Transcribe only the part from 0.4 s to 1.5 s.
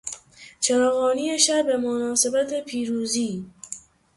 چراغانی